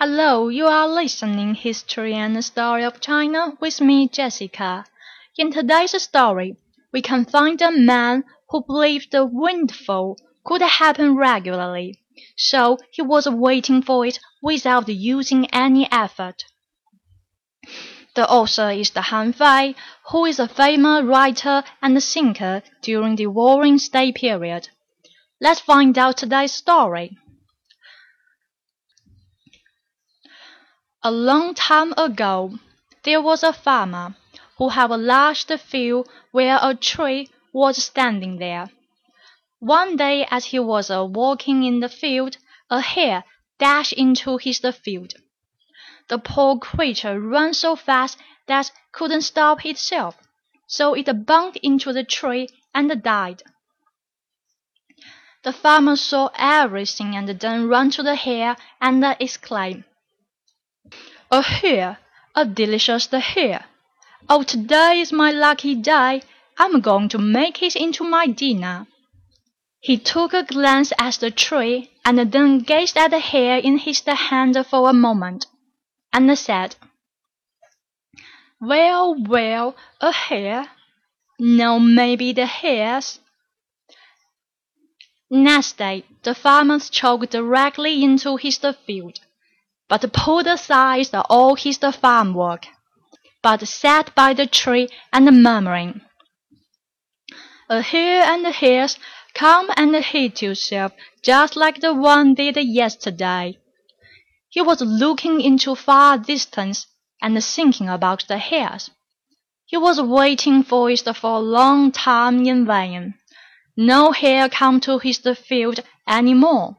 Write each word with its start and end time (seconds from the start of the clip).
Hello, 0.00 0.46
you 0.46 0.68
are 0.68 0.86
listening 0.86 1.56
History 1.56 2.14
and 2.14 2.44
Story 2.44 2.84
of 2.84 3.00
China 3.00 3.54
with 3.60 3.80
me, 3.80 4.06
Jessica. 4.06 4.84
In 5.36 5.50
today's 5.50 6.00
story, 6.00 6.54
we 6.92 7.02
can 7.02 7.24
find 7.24 7.60
a 7.60 7.72
man 7.72 8.22
who 8.48 8.62
believed 8.64 9.10
the 9.10 9.26
windfall 9.26 10.16
could 10.44 10.62
happen 10.62 11.16
regularly, 11.16 11.98
so 12.36 12.78
he 12.92 13.02
was 13.02 13.28
waiting 13.28 13.82
for 13.82 14.06
it 14.06 14.20
without 14.40 14.88
using 14.88 15.50
any 15.52 15.90
effort. 15.90 16.44
The 18.14 18.30
author 18.30 18.70
is 18.70 18.90
the 18.90 19.02
Han 19.02 19.32
Fei, 19.32 19.74
who 20.12 20.26
is 20.26 20.38
a 20.38 20.46
famous 20.46 21.02
writer 21.02 21.64
and 21.82 22.00
thinker 22.00 22.62
during 22.82 23.16
the 23.16 23.26
Warring 23.26 23.78
State 23.78 24.14
period. 24.14 24.68
Let's 25.40 25.58
find 25.58 25.98
out 25.98 26.18
today's 26.18 26.52
story. 26.52 27.18
A 31.04 31.12
long 31.12 31.54
time 31.54 31.94
ago, 31.96 32.58
there 33.04 33.22
was 33.22 33.44
a 33.44 33.52
farmer 33.52 34.16
who 34.56 34.70
had 34.70 34.90
a 34.90 34.96
large 34.96 35.44
field 35.44 36.08
where 36.32 36.58
a 36.60 36.74
tree 36.74 37.30
was 37.52 37.84
standing 37.84 38.38
there. 38.38 38.70
One 39.60 39.94
day 39.94 40.26
as 40.28 40.46
he 40.46 40.58
was 40.58 40.90
uh, 40.90 41.04
walking 41.04 41.62
in 41.62 41.78
the 41.78 41.88
field, 41.88 42.38
a 42.68 42.80
hare 42.80 43.22
dashed 43.60 43.92
into 43.92 44.38
his 44.38 44.58
field. 44.58 45.14
The 46.08 46.18
poor 46.18 46.58
creature 46.58 47.20
ran 47.20 47.54
so 47.54 47.76
fast 47.76 48.18
that 48.46 48.72
couldn't 48.90 49.22
stop 49.22 49.64
itself, 49.64 50.16
so 50.66 50.94
it 50.94 51.26
bumped 51.26 51.58
into 51.58 51.92
the 51.92 52.02
tree 52.02 52.48
and 52.74 53.02
died. 53.02 53.44
The 55.44 55.52
farmer 55.52 55.94
saw 55.94 56.30
everything 56.34 57.14
and 57.14 57.28
then 57.28 57.68
ran 57.68 57.90
to 57.90 58.02
the 58.02 58.16
hare 58.16 58.56
and 58.80 59.04
exclaimed, 59.20 59.84
"A 61.30 61.42
hare! 61.42 61.98
A 62.34 62.46
delicious 62.46 63.06
hare! 63.10 63.66
Oh, 64.30 64.42
today 64.42 64.98
is 65.00 65.12
my 65.12 65.30
lucky 65.30 65.74
day! 65.74 66.22
I'm 66.56 66.80
going 66.80 67.10
to 67.10 67.18
make 67.18 67.62
it 67.62 67.76
into 67.76 68.02
my 68.02 68.28
dinner." 68.28 68.86
He 69.78 69.98
took 69.98 70.32
a 70.32 70.42
glance 70.42 70.90
at 70.98 71.16
the 71.16 71.30
tree 71.30 71.90
and 72.02 72.18
then 72.32 72.60
gazed 72.60 72.96
at 72.96 73.10
the 73.10 73.18
hare 73.18 73.58
in 73.58 73.76
his 73.76 74.02
hand 74.06 74.56
for 74.66 74.88
a 74.88 74.94
moment 74.94 75.46
and 76.14 76.38
said, 76.38 76.76
"Well, 78.58 79.14
well, 79.22 79.76
a 80.00 80.10
hare? 80.10 80.70
Now 81.38 81.78
maybe 81.78 82.32
the 82.32 82.46
hares." 82.46 83.20
Next 85.28 85.76
day 85.76 86.06
the 86.22 86.34
farmer 86.34 86.78
choked 86.78 87.30
directly 87.32 88.02
into 88.02 88.36
his 88.36 88.56
field, 88.86 89.20
but 89.88 90.12
pulled 90.12 90.46
aside 90.46 91.08
all 91.30 91.54
his 91.54 91.78
farm 91.78 92.34
work, 92.34 92.66
but 93.42 93.66
sat 93.66 94.14
by 94.14 94.34
the 94.34 94.46
tree 94.46 94.88
and 95.12 95.42
murmuring, 95.42 96.00
"A 97.70 97.80
hare 97.80 98.24
and 98.24 98.46
hares, 98.46 98.98
come 99.34 99.70
and 99.76 99.94
hit 99.96 100.42
yourself 100.42 100.92
just 101.22 101.56
like 101.56 101.80
the 101.80 101.94
one 101.94 102.34
did 102.34 102.56
yesterday." 102.56 103.58
He 104.50 104.60
was 104.60 104.80
looking 104.80 105.40
into 105.40 105.74
far 105.74 106.18
distance 106.18 106.86
and 107.20 107.42
thinking 107.42 107.88
about 107.88 108.26
the 108.28 108.38
hares. 108.38 108.90
He 109.66 109.76
was 109.76 110.00
waiting 110.00 110.62
for 110.62 110.90
it 110.90 111.16
for 111.16 111.36
a 111.36 111.40
long 111.40 111.92
time 111.92 112.46
in 112.46 112.66
vain. 112.66 113.14
No 113.76 114.12
hare 114.12 114.48
came 114.48 114.80
to 114.80 114.98
his 114.98 115.18
field 115.46 115.80
any 116.06 116.34
more. 116.34 116.76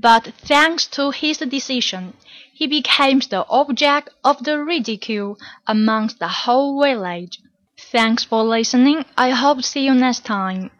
But 0.00 0.32
thanks 0.38 0.86
to 0.96 1.10
his 1.10 1.36
decision, 1.38 2.14
he 2.54 2.66
became 2.66 3.18
the 3.18 3.44
object 3.50 4.08
of 4.24 4.42
the 4.42 4.58
ridicule 4.64 5.36
amongst 5.66 6.18
the 6.18 6.28
whole 6.28 6.82
village. 6.82 7.38
Thanks 7.78 8.24
for 8.24 8.42
listening. 8.42 9.04
I 9.18 9.30
hope 9.30 9.62
see 9.62 9.84
you 9.84 9.94
next 9.94 10.24
time. 10.24 10.70